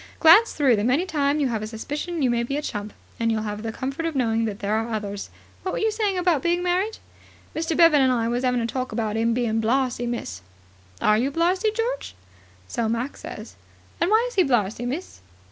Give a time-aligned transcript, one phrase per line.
[0.19, 3.31] Glance through them any time you have a suspicion you may be a chump, and
[3.31, 5.29] you'll have the comfort of knowing that there are others.
[5.61, 6.97] What were you saying about being married?"
[7.55, 7.77] "Mr.
[7.77, 10.41] Bevan and I was 'aving a talk about 'im being blarzy, miss."
[11.01, 12.15] "Are you blarzy, George?"
[12.67, 13.53] "So Mac says."
[13.99, 15.21] "And why is he blarzy, miss?"